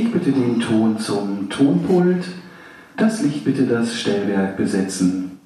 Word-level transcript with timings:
Ich 0.00 0.12
bitte 0.12 0.30
den 0.30 0.60
Ton 0.60 0.96
zum 0.96 1.50
Tonpult. 1.50 2.24
Das 2.96 3.20
Licht 3.20 3.44
bitte 3.44 3.66
das 3.66 3.98
Stellwerk 3.98 4.56
besetzen. 4.56 5.40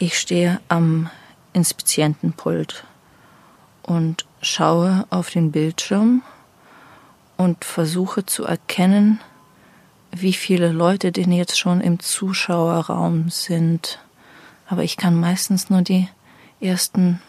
Ich 0.00 0.18
stehe 0.18 0.60
am 0.68 1.10
Inspizientenpult 1.52 2.84
und 3.84 4.26
schaue 4.42 5.06
auf 5.10 5.30
den 5.30 5.52
Bildschirm 5.52 6.22
und 7.36 7.64
versuche 7.64 8.26
zu 8.26 8.44
erkennen, 8.44 9.20
wie 10.12 10.32
viele 10.32 10.72
Leute 10.72 11.12
denn 11.12 11.32
jetzt 11.32 11.58
schon 11.58 11.80
im 11.80 12.00
Zuschauerraum 12.00 13.28
sind. 13.30 13.98
Aber 14.66 14.82
ich 14.84 14.96
kann 14.96 15.18
meistens 15.18 15.70
nur 15.70 15.82
die 15.82 16.08
ersten 16.60 17.20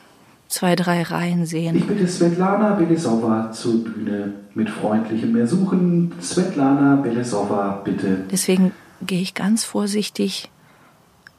zwei, 0.47 0.75
drei 0.75 1.03
Reihen 1.03 1.45
sehen. 1.45 1.77
Ich 1.77 1.87
bitte 1.87 2.07
Svetlana 2.07 2.73
Belesova 2.73 3.51
zur 3.51 3.83
Bühne 3.83 4.33
mit 4.55 4.69
freundlichem 4.69 5.35
Ersuchen. 5.35 6.13
Svetlana 6.21 6.95
Belesova, 6.97 7.81
bitte. 7.83 8.25
Deswegen 8.31 8.71
gehe 9.01 9.21
ich 9.21 9.33
ganz 9.33 9.63
vorsichtig 9.63 10.49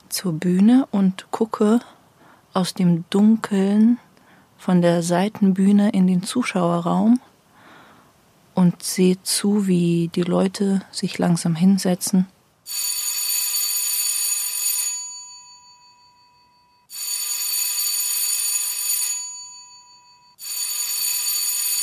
zur 0.08 0.32
Bühne 0.32 0.86
und 0.90 1.26
gucke 1.30 1.80
aus 2.52 2.74
dem 2.74 3.04
Dunkeln 3.10 3.98
von 4.56 4.82
der 4.82 5.02
Seitenbühne 5.02 5.90
in 5.90 6.06
den 6.06 6.22
Zuschauerraum 6.22 7.20
und 8.60 8.82
sehe 8.82 9.16
zu, 9.22 9.66
wie 9.66 10.10
die 10.14 10.20
Leute 10.20 10.82
sich 10.90 11.16
langsam 11.16 11.54
hinsetzen. 11.54 12.26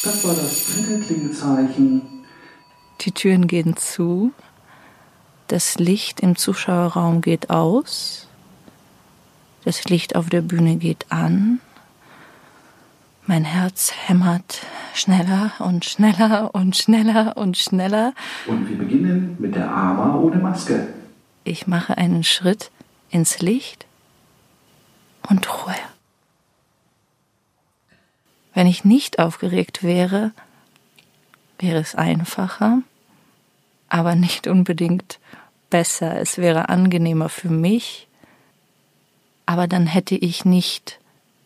Das 0.03 0.23
war 0.23 0.35
das 0.35 0.67
dritte 0.67 0.99
Klingezeichen. 0.99 2.03
Die 3.01 3.11
Türen 3.11 3.47
gehen 3.47 3.75
zu, 3.75 4.31
das 5.47 5.79
Licht 5.79 6.19
im 6.19 6.35
Zuschauerraum 6.35 7.21
geht 7.21 7.49
aus, 7.49 8.27
das 9.65 9.85
Licht 9.85 10.15
auf 10.15 10.29
der 10.29 10.41
Bühne 10.41 10.75
geht 10.75 11.07
an, 11.11 11.59
mein 13.25 13.45
Herz 13.45 13.91
hämmert 14.05 14.61
schneller 14.97 15.51
und 15.59 15.85
schneller 15.85 16.53
und 16.53 16.75
schneller 16.75 17.37
und 17.37 17.57
schneller. 17.57 18.13
Und 18.47 18.69
wir 18.69 18.77
beginnen 18.77 19.35
mit 19.39 19.55
der 19.55 19.69
Ama 19.69 20.15
ohne 20.15 20.37
Maske. 20.37 20.87
Ich 21.43 21.67
mache 21.67 21.97
einen 21.97 22.23
Schritt 22.23 22.71
ins 23.09 23.39
Licht 23.39 23.85
und 25.29 25.47
Ruhe. 25.49 25.75
Wenn 28.53 28.67
ich 28.67 28.83
nicht 28.83 29.19
aufgeregt 29.19 29.83
wäre, 29.83 30.31
wäre 31.59 31.79
es 31.79 31.95
einfacher, 31.95 32.81
aber 33.89 34.15
nicht 34.15 34.47
unbedingt 34.47 35.19
besser. 35.69 36.19
Es 36.19 36.37
wäre 36.37 36.69
angenehmer 36.69 37.29
für 37.29 37.49
mich, 37.49 38.07
aber 39.45 39.67
dann 39.67 39.85
hätte 39.87 40.15
ich 40.15 40.43
nicht 40.43 40.99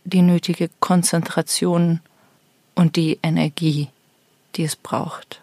die 0.04 0.22
nötige 0.22 0.70
Konzentration 0.80 2.00
und 2.76 2.96
die 2.96 3.20
Energie, 3.24 3.90
die 4.56 4.64
es 4.64 4.76
braucht. 4.76 5.42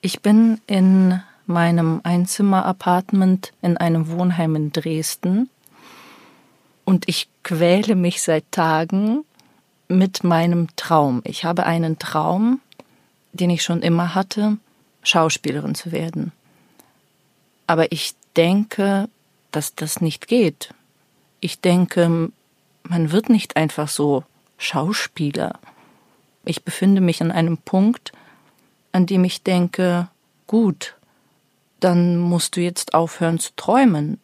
Ich 0.00 0.20
bin 0.20 0.60
in 0.66 1.20
meinem 1.46 2.00
Einzimmer-Apartment 2.04 3.52
in 3.60 3.76
einem 3.76 4.08
Wohnheim 4.10 4.56
in 4.56 4.72
Dresden 4.72 5.50
und 6.84 7.08
ich 7.08 7.28
quäle 7.42 7.94
mich 7.94 8.22
seit 8.22 8.50
Tagen 8.50 9.24
mit 9.88 10.24
meinem 10.24 10.68
Traum. 10.76 11.20
Ich 11.24 11.44
habe 11.44 11.66
einen 11.66 11.98
Traum, 11.98 12.60
den 13.32 13.50
ich 13.50 13.62
schon 13.62 13.82
immer 13.82 14.14
hatte, 14.14 14.56
Schauspielerin 15.02 15.74
zu 15.74 15.92
werden. 15.92 16.32
Aber 17.66 17.92
ich 17.92 18.14
denke, 18.36 19.08
dass 19.50 19.74
das 19.74 20.00
nicht 20.00 20.28
geht. 20.28 20.72
Ich 21.40 21.60
denke, 21.60 22.30
man 22.82 23.12
wird 23.12 23.28
nicht 23.28 23.56
einfach 23.56 23.88
so 23.88 24.24
Schauspieler. 24.58 25.58
Ich 26.50 26.64
befinde 26.64 27.00
mich 27.00 27.22
an 27.22 27.30
einem 27.30 27.58
Punkt, 27.58 28.10
an 28.90 29.06
dem 29.06 29.22
ich 29.22 29.44
denke, 29.44 30.08
gut, 30.48 30.96
dann 31.78 32.18
musst 32.18 32.56
du 32.56 32.60
jetzt 32.60 32.92
aufhören 32.92 33.38
zu 33.38 33.52
träumen. 33.54 34.18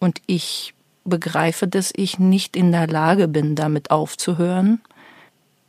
Und 0.00 0.20
ich 0.26 0.74
begreife, 1.04 1.68
dass 1.68 1.92
ich 1.94 2.18
nicht 2.18 2.56
in 2.56 2.72
der 2.72 2.88
Lage 2.88 3.28
bin, 3.28 3.54
damit 3.54 3.92
aufzuhören. 3.92 4.80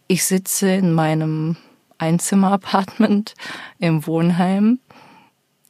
Ich 0.07 0.25
sitze 0.25 0.71
in 0.71 0.91
meinem 0.91 1.55
Einzimmer-Apartment 1.99 3.35
im 3.77 4.07
Wohnheim, 4.07 4.79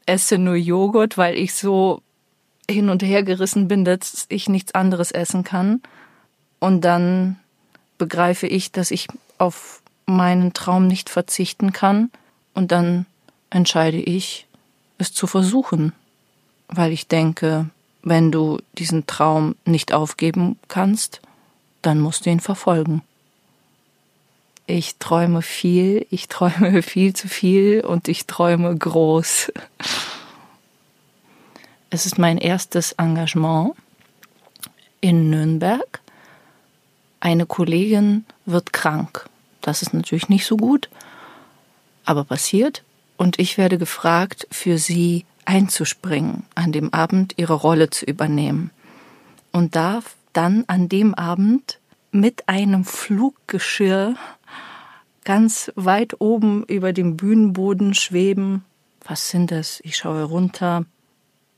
esse 0.05 0.38
nur 0.38 0.55
Joghurt, 0.55 1.17
weil 1.17 1.35
ich 1.35 1.55
so 1.55 2.01
hin 2.71 2.88
und 2.88 3.03
her 3.03 3.23
gerissen 3.23 3.67
bin, 3.67 3.83
dass 3.83 4.27
ich 4.29 4.47
nichts 4.47 4.73
anderes 4.75 5.11
essen 5.11 5.44
kann. 5.44 5.81
Und 6.61 6.85
dann 6.85 7.38
begreife 7.97 8.47
ich, 8.47 8.71
dass 8.71 8.89
ich 8.89 9.09
auf 9.44 9.81
meinen 10.06 10.54
Traum 10.54 10.88
nicht 10.88 11.09
verzichten 11.09 11.74
kann. 11.74 12.09
Und 12.54 12.72
dann 12.72 13.06
entscheide 13.50 13.98
ich, 13.98 14.48
es 14.98 15.14
zu 15.14 15.28
versuchen, 15.28 15.92
weil 16.70 16.92
ich 16.94 17.08
denke, 17.08 17.70
wenn 18.04 18.31
du 18.31 18.59
diesen 18.78 19.06
Traum 19.06 19.56
nicht 19.66 19.92
aufgeben 19.94 20.58
kannst, 20.70 21.22
dann 21.81 22.00
musst 22.00 22.26
du 22.26 22.30
ihn 22.30 22.40
verfolgen. 22.40 23.02
Ich 24.66 24.96
träume 24.98 25.42
viel, 25.42 26.08
ich 26.10 26.30
träume 26.30 26.81
viel 26.94 27.14
zu 27.14 27.28
viel 27.28 27.81
und 27.81 28.08
ich 28.08 28.28
träume 28.28 28.74
groß. 28.75 29.52
Es 31.90 32.06
ist 32.06 32.18
mein 32.18 32.38
erstes 32.38 32.94
Engagement 32.94 33.75
in 35.02 35.30
Nürnberg 35.30 36.00
eine 37.24 37.46
Kollegin 37.46 38.25
wird 38.46 38.74
krank. 38.74 39.30
Das 39.63 39.81
ist 39.81 39.94
natürlich 39.94 40.29
nicht 40.29 40.46
so 40.46 40.57
gut, 40.57 40.90
aber 42.06 42.25
passiert. 42.25 42.84
Und 43.18 43.40
ich 43.40 43.57
werde 43.57 43.78
gefragt, 43.78 44.46
für 44.51 44.78
sie 44.78 45.25
einzuspringen, 45.46 46.44
an 46.53 46.72
dem 46.72 46.94
Abend 46.94 47.34
ihre 47.38 47.53
Rolle 47.53 47.90
zu 47.90 48.06
übernehmen. 48.06 48.72
Und 49.51 49.75
darf 49.75 50.16
dann 50.34 50.66
an 50.68 50.90
dem 50.90 51.16
Abend 51.16 51.79
mit 52.12 52.50
einem 52.50 52.84
Fluggeschirr 52.84 54.16
ganz 55.24 55.72
weit 55.75 56.19
oben 56.19 56.63
über 56.66 56.91
dem 56.91 57.16
Bühnenboden 57.16 57.94
schweben. 57.94 58.66
Was 59.06 59.30
sind 59.30 59.51
das? 59.51 59.80
Ich 59.84 59.95
schaue 59.95 60.24
runter. 60.24 60.85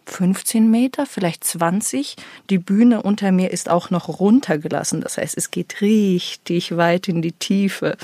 15 0.06 0.70
Meter, 0.70 1.06
vielleicht 1.06 1.44
20. 1.44 2.16
Die 2.50 2.58
Bühne 2.58 3.02
unter 3.02 3.32
mir 3.32 3.52
ist 3.52 3.70
auch 3.70 3.90
noch 3.90 4.08
runtergelassen. 4.20 5.02
Das 5.02 5.18
heißt, 5.18 5.38
es 5.38 5.52
geht 5.52 5.82
richtig 5.82 6.78
weit 6.78 7.08
in 7.08 7.22
die 7.22 7.32
Tiefe. 7.32 7.98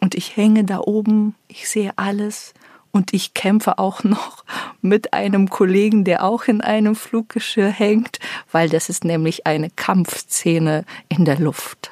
Und 0.00 0.14
ich 0.14 0.36
hänge 0.36 0.64
da 0.64 0.78
oben, 0.78 1.34
ich 1.48 1.68
sehe 1.68 1.92
alles 1.96 2.54
und 2.92 3.12
ich 3.12 3.34
kämpfe 3.34 3.78
auch 3.78 4.04
noch 4.04 4.44
mit 4.80 5.12
einem 5.12 5.50
Kollegen, 5.50 6.04
der 6.04 6.24
auch 6.24 6.44
in 6.44 6.60
einem 6.60 6.96
Fluggeschirr 6.96 7.70
hängt, 7.70 8.18
weil 8.50 8.68
das 8.68 8.88
ist 8.88 9.04
nämlich 9.04 9.46
eine 9.46 9.70
Kampfszene 9.70 10.84
in 11.08 11.24
der 11.24 11.38
Luft. 11.38 11.90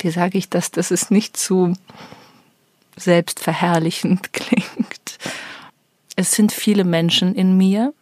Wie 0.00 0.10
sage 0.10 0.36
ich 0.36 0.50
das, 0.50 0.70
dass 0.70 0.90
es 0.90 1.10
nicht 1.10 1.36
zu 1.36 1.72
selbstverherrlichend 2.96 4.32
klingt? 4.32 5.03
Es 6.16 6.32
sind 6.32 6.52
viele 6.52 6.84
Menschen 6.84 7.34
in 7.34 7.56
mir 7.56 7.92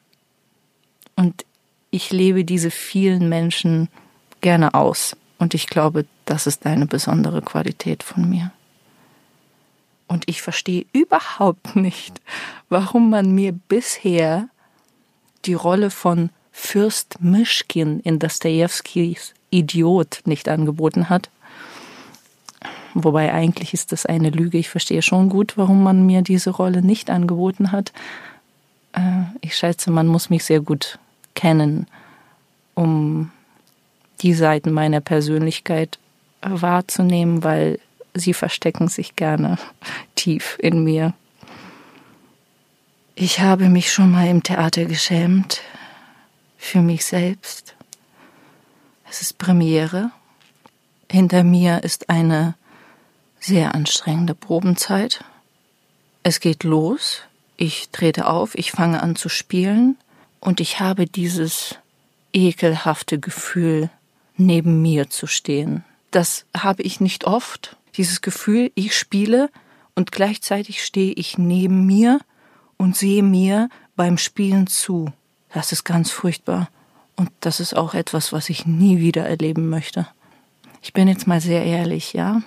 und 1.17 1.45
ich 1.91 2.11
lebe 2.11 2.45
diese 2.45 2.71
vielen 2.71 3.29
Menschen 3.29 3.89
gerne 4.41 4.75
aus. 4.75 5.17
Und 5.39 5.55
ich 5.55 5.67
glaube, 5.67 6.07
das 6.25 6.47
ist 6.47 6.67
eine 6.67 6.87
besondere 6.87 7.43
Qualität 7.43 8.03
von 8.03 8.29
mir. 8.29 8.53
Und 10.07 10.29
ich 10.29 10.43
verstehe 10.43 10.87
überhaupt 10.93 11.75
nicht, 11.75 12.21
warum 12.69 13.11
man 13.11 13.35
mir 13.35 13.53
bisher 13.53 14.49
die 15.45 15.55
Rolle 15.55 15.91
von 15.91 16.31
Fürst 16.53 17.21
Mischkin 17.21 18.01
in 18.01 18.19
Dostojewskis 18.19 19.35
Idiot 19.51 20.21
nicht 20.25 20.49
angeboten 20.49 21.09
hat. 21.09 21.31
Wobei 22.95 23.33
eigentlich 23.33 23.73
ist 23.73 23.93
das 23.93 24.07
eine 24.07 24.31
Lüge. 24.31 24.59
Ich 24.59 24.69
verstehe 24.69 25.03
schon 25.03 25.29
gut, 25.29 25.57
warum 25.57 25.83
man 25.83 26.05
mir 26.05 26.23
diese 26.23 26.51
Rolle 26.51 26.83
nicht 26.83 27.11
angeboten 27.11 27.73
hat. 27.73 27.93
Äh, 28.93 29.23
ich 29.41 29.57
schätze, 29.57 29.91
man 29.91 30.07
muss 30.07 30.31
mich 30.31 30.45
sehr 30.45 30.61
gut 30.61 30.99
kennen, 31.35 31.87
um 32.75 33.31
die 34.21 34.35
Seiten 34.35 34.73
meiner 34.73 35.01
Persönlichkeit 35.01 35.99
wahrzunehmen, 36.43 37.43
weil 37.45 37.79
sie 38.15 38.35
verstecken 38.35 38.89
sich 38.89 39.17
gerne 39.17 39.59
tief 40.15 40.59
in 40.61 40.85
mir. 40.85 41.15
Ich 43.15 43.41
habe 43.41 43.69
mich 43.69 43.93
schon 43.93 44.11
mal 44.11 44.29
im 44.29 44.43
Theater 44.43 44.85
geschämt. 44.85 45.61
Für 46.57 46.81
mich 46.81 47.05
selbst. 47.05 47.75
Es 49.11 49.21
ist 49.21 49.37
Premiere. 49.37 50.11
Hinter 51.11 51.43
mir 51.43 51.83
ist 51.83 52.09
eine 52.09 52.55
sehr 53.43 53.75
anstrengende 53.75 54.35
Probenzeit. 54.35 55.25
Es 56.23 56.41
geht 56.41 56.65
los. 56.65 57.23
Ich 57.57 57.89
trete 57.91 58.27
auf, 58.27 58.55
ich 58.55 58.71
fange 58.73 59.03
an 59.03 59.17
zu 59.17 59.29
spielen 59.29 59.97
und 60.41 60.61
ich 60.61 60.81
habe 60.81 61.07
dieses 61.07 61.77
ekelhafte 62.33 63.19
Gefühl, 63.19 63.91
neben 64.37 64.81
mir 64.81 65.11
zu 65.11 65.27
stehen. 65.27 65.85
Das 66.11 66.47
habe 66.57 66.83
ich 66.83 67.01
nicht 67.01 67.25
oft. 67.25 67.77
Dieses 67.97 68.23
Gefühl, 68.23 68.71
ich 68.75 68.97
spiele 68.97 69.51
und 69.95 70.13
gleichzeitig 70.13 70.85
stehe 70.85 71.13
ich 71.13 71.37
neben 71.37 71.85
mir 71.85 72.21
und 72.79 72.97
sehe 72.97 73.23
mir 73.23 73.69
beim 73.97 74.19
Spielen 74.19 74.67
zu. 74.67 75.13
Das 75.53 75.73
ist 75.73 75.85
ganz 75.85 76.11
furchtbar. 76.11 76.69
Und 77.17 77.31
das 77.41 77.61
ist 77.61 77.77
auch 77.77 77.95
etwas, 77.95 78.33
was 78.33 78.49
ich 78.49 78.67
nie 78.67 78.99
wieder 78.99 79.27
erleben 79.27 79.69
möchte. 79.69 80.09
Ich 80.81 80.93
bin 80.93 81.07
jetzt 81.07 81.27
mal 81.27 81.41
sehr 81.41 81.65
ehrlich, 81.65 82.13
ja. 82.13 82.43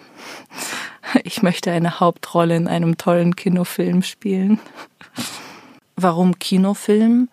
Ich 1.24 1.42
möchte 1.42 1.72
eine 1.72 2.00
Hauptrolle 2.00 2.56
in 2.56 2.68
einem 2.68 2.98
tollen 2.98 3.36
Kinofilm 3.36 4.02
spielen. 4.02 4.60
Warum 5.96 6.38
Kinofilm? 6.40 7.30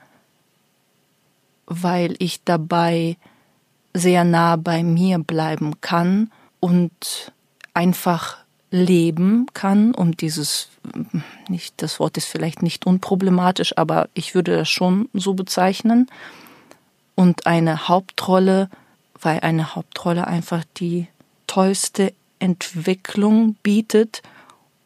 Weil 1.66 2.14
ich 2.18 2.42
dabei 2.44 3.16
sehr 3.94 4.24
nah 4.24 4.56
bei 4.56 4.82
mir 4.82 5.18
bleiben 5.18 5.80
kann 5.80 6.30
und 6.60 7.32
einfach 7.74 8.38
leben 8.70 9.46
kann, 9.52 9.94
um 9.94 10.16
dieses, 10.16 10.70
nicht, 11.48 11.82
das 11.82 12.00
Wort 12.00 12.16
ist 12.16 12.26
vielleicht 12.26 12.62
nicht 12.62 12.86
unproblematisch, 12.86 13.76
aber 13.76 14.08
ich 14.14 14.34
würde 14.34 14.56
das 14.56 14.68
schon 14.68 15.08
so 15.12 15.34
bezeichnen. 15.34 16.08
Und 17.14 17.46
eine 17.46 17.88
Hauptrolle, 17.88 18.70
weil 19.20 19.40
eine 19.40 19.74
Hauptrolle 19.74 20.26
einfach 20.26 20.64
die 20.78 21.06
tollste 21.46 22.14
Entwicklung 22.42 23.54
bietet 23.62 24.22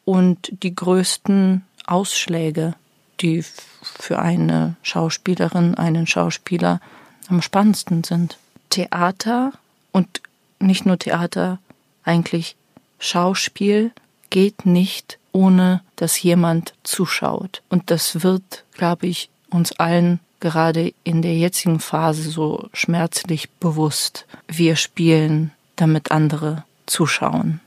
und 0.04 0.62
die 0.62 0.74
größten 0.74 1.64
Ausschläge, 1.86 2.74
die 3.20 3.42
für 3.82 4.18
eine 4.18 4.76
Schauspielerin, 4.82 5.74
einen 5.74 6.06
Schauspieler 6.06 6.80
am 7.28 7.40
spannendsten 7.42 8.04
sind. 8.04 8.38
Theater 8.70 9.52
und 9.90 10.20
nicht 10.60 10.86
nur 10.86 10.98
Theater, 10.98 11.58
eigentlich 12.04 12.56
Schauspiel 12.98 13.90
geht 14.30 14.66
nicht, 14.66 15.18
ohne 15.32 15.82
dass 15.96 16.22
jemand 16.22 16.74
zuschaut. 16.82 17.62
Und 17.68 17.90
das 17.90 18.22
wird, 18.22 18.64
glaube 18.72 19.06
ich, 19.06 19.30
uns 19.50 19.72
allen 19.72 20.20
gerade 20.40 20.92
in 21.04 21.22
der 21.22 21.34
jetzigen 21.34 21.80
Phase 21.80 22.30
so 22.30 22.68
schmerzlich 22.72 23.50
bewusst. 23.50 24.26
Wir 24.46 24.76
spielen, 24.76 25.52
damit 25.76 26.10
andere 26.10 26.64
zuschauen. 26.86 27.60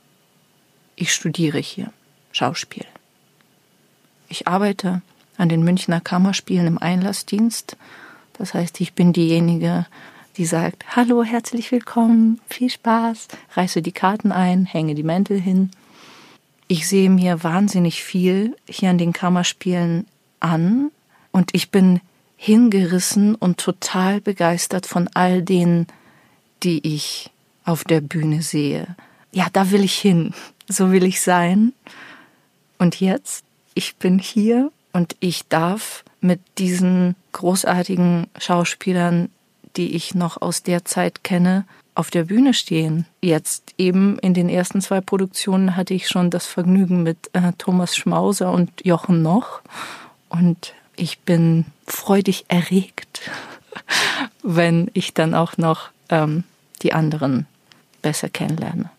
Ich 0.96 1.14
studiere 1.14 1.60
hier 1.60 1.92
Schauspiel. 2.32 2.86
Ich 4.28 4.48
arbeite 4.48 5.02
an 5.38 5.50
den 5.50 5.64
Münchner 5.64 6.02
Kammerspielen 6.02 6.68
im 6.68 6.78
Einlassdienst. 6.78 7.78
Das 8.34 8.54
heißt, 8.54 8.80
ich 8.82 8.94
bin 8.94 9.14
diejenige, 9.14 9.86
die 10.38 10.46
sagt, 10.46 10.96
hallo, 10.96 11.24
herzlich 11.24 11.72
willkommen, 11.72 12.40
viel 12.48 12.70
Spaß, 12.70 13.28
reiße 13.56 13.82
die 13.82 13.92
Karten 13.92 14.32
ein, 14.32 14.66
hänge 14.66 14.96
die 14.96 15.04
Mäntel 15.04 15.40
hin. 15.40 15.72
Ich 16.68 16.88
sehe 16.88 17.10
mir 17.10 17.44
wahnsinnig 17.44 18.04
viel 18.04 18.56
hier 18.68 18.92
an 18.92 18.98
den 18.98 19.12
Kammerspielen 19.12 20.06
an 20.40 20.92
und 21.32 21.56
ich 21.56 21.72
bin 21.72 22.00
hingerissen 22.38 23.36
und 23.36 23.58
total 23.58 24.22
begeistert 24.22 24.86
von 24.86 25.10
all 25.14 25.42
denen, 25.42 25.88
die 26.64 26.96
ich 26.96 27.32
auf 27.66 27.84
der 27.84 28.02
Bühne 28.02 28.42
sehe. 28.42 28.96
Ja, 29.32 29.48
da 29.52 29.72
will 29.72 29.84
ich 29.84 29.98
hin, 29.98 30.34
so 30.68 30.92
will 30.92 31.04
ich 31.04 31.22
sein. 31.22 31.74
Und 32.78 33.00
jetzt, 33.00 33.44
ich 33.74 33.96
bin 33.98 34.20
hier 34.20 34.72
und 34.94 35.16
ich 35.20 35.48
darf 35.48 36.04
mit 36.22 36.40
diesen 36.58 37.16
großartigen 37.32 38.28
Schauspielern 38.38 39.30
die 39.76 39.96
ich 39.96 40.16
noch 40.16 40.42
aus 40.42 40.64
der 40.64 40.86
Zeit 40.86 41.24
kenne, 41.24 41.66
auf 41.96 42.10
der 42.10 42.26
Bühne 42.26 42.54
stehen. 42.54 43.06
Jetzt 43.22 43.74
eben 43.78 44.18
in 44.20 44.34
den 44.34 44.50
ersten 44.50 44.82
zwei 44.82 45.02
Produktionen 45.02 45.76
hatte 45.76 45.94
ich 45.94 46.08
schon 46.08 46.30
das 46.30 46.46
Vergnügen 46.46 47.04
mit 47.04 47.30
äh, 47.34 47.54
Thomas 47.58 47.96
Schmauser 47.96 48.52
und 48.52 48.86
Jochen 48.86 49.22
Noch. 49.22 49.62
Und 50.30 50.74
ich 50.96 51.20
bin 51.20 51.66
freudig 51.86 52.46
erregt, 52.48 53.30
wenn 54.44 54.90
ich 54.94 55.14
dann 55.14 55.36
auch 55.36 55.58
noch 55.58 55.90
ähm, 56.10 56.44
die 56.82 56.94
anderen 56.94 57.48
besser 58.02 58.30
kennenlerne. 58.30 58.90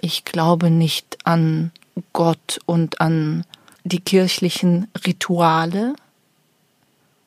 Ich 0.00 0.24
glaube 0.24 0.70
nicht 0.70 1.18
an 1.24 1.72
Gott 2.12 2.58
und 2.66 3.00
an 3.00 3.44
die 3.84 4.00
kirchlichen 4.00 4.88
Rituale, 5.06 5.94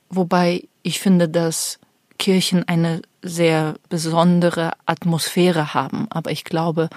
wobei 0.10 0.64
ich 0.84 1.00
finde, 1.00 1.30
dass 1.30 1.80
Kirchen 2.18 2.68
eine 2.68 3.02
sehr 3.22 3.76
besondere 3.90 4.74
Atmosphäre 4.86 5.74
haben. 5.74 6.08
Aber 6.10 6.32
ich 6.32 6.44
glaube, 6.44 6.90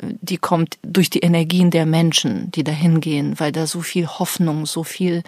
die 0.00 0.36
kommt 0.36 0.78
durch 0.82 1.10
die 1.10 1.20
Energien 1.20 1.70
der 1.70 1.86
Menschen, 1.86 2.50
die 2.52 2.64
dahin 2.64 3.00
gehen, 3.00 3.38
weil 3.40 3.52
da 3.52 3.66
so 3.66 3.80
viel 3.80 4.06
Hoffnung, 4.06 4.66
so 4.66 4.84
viel 4.84 5.22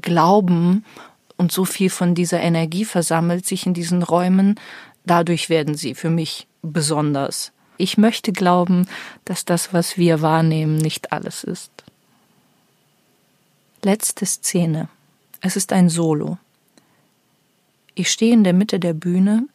Glauben 0.00 0.84
und 1.36 1.52
so 1.52 1.64
viel 1.64 1.90
von 1.90 2.14
dieser 2.14 2.40
Energie 2.40 2.84
versammelt 2.84 3.46
sich 3.46 3.66
in 3.66 3.74
diesen 3.74 4.02
Räumen. 4.02 4.58
Dadurch 5.04 5.48
werden 5.48 5.74
sie 5.74 5.94
für 5.94 6.10
mich 6.10 6.46
besonders. 6.62 7.52
Ich 7.80 7.96
möchte 7.96 8.32
glauben, 8.32 8.86
dass 9.24 9.46
das, 9.46 9.72
was 9.72 9.96
wir 9.96 10.20
wahrnehmen, 10.20 10.76
nicht 10.76 11.12
alles 11.12 11.44
ist. 11.44 11.72
Letzte 13.80 14.26
Szene. 14.26 14.90
Es 15.40 15.56
ist 15.56 15.72
ein 15.72 15.88
Solo. 15.88 16.36
Ich 17.94 18.10
stehe 18.10 18.34
in 18.34 18.44
der 18.44 18.52
Mitte 18.52 18.80
der 18.80 18.92
Bühne, 18.92 19.48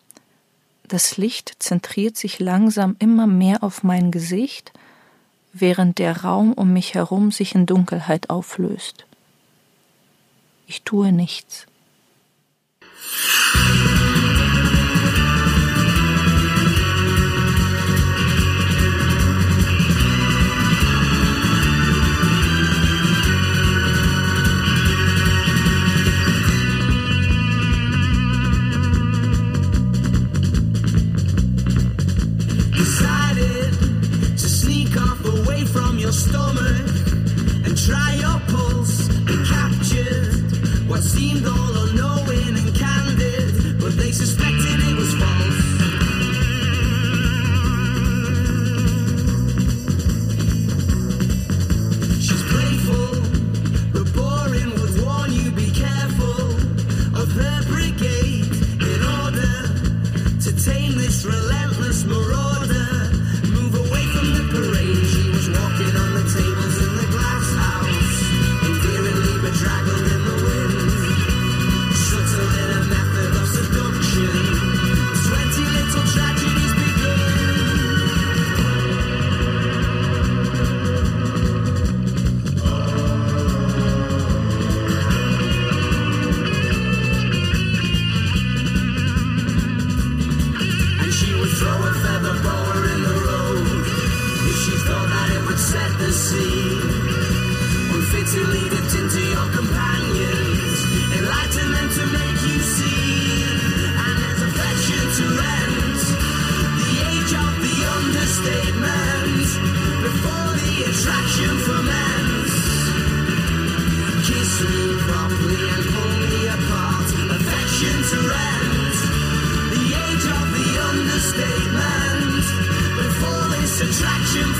das 0.87 1.17
Licht 1.17 1.57
zentriert 1.59 2.17
sich 2.17 2.39
langsam 2.39 2.95
immer 2.97 3.27
mehr 3.27 3.63
auf 3.63 3.83
mein 3.83 4.09
Gesicht, 4.09 4.73
während 5.53 5.99
der 5.99 6.23
Raum 6.23 6.53
um 6.53 6.73
mich 6.73 6.95
herum 6.95 7.31
sich 7.31 7.53
in 7.53 7.67
Dunkelheit 7.67 8.31
auflöst. 8.31 9.05
Ich 10.65 10.81
tue 10.81 11.11
nichts. 11.11 11.67
your 36.05 36.13
stomach 36.13 36.87
and 37.65 37.75
try 37.75 38.13
your 38.13 38.39
pulse 38.51 39.09
and 39.09 39.47
capture 39.47 40.85
what 40.87 41.01
seemed 41.01 41.47
all 41.47 41.74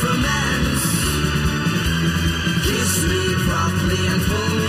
romance. 0.06 0.86
Kiss 2.66 2.94
me 3.10 3.24
properly 3.48 4.08
and 4.08 4.22
fully. 4.28 4.65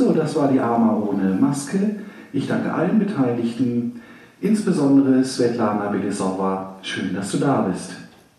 So, 0.00 0.12
das 0.14 0.34
war 0.34 0.48
die 0.48 0.58
Arma 0.58 0.94
ohne 0.94 1.34
Maske. 1.38 1.96
Ich 2.32 2.46
danke 2.48 2.72
allen 2.72 2.98
Beteiligten, 2.98 4.00
insbesondere 4.40 5.22
Svetlana 5.22 5.90
Belesova. 5.90 6.76
Schön, 6.80 7.14
dass 7.14 7.30
du 7.32 7.36
da 7.36 7.60
bist. 7.70 7.90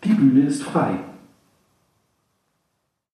Die 0.02 0.12
Bühne 0.12 0.46
ist 0.46 0.64
frei. 0.64 0.98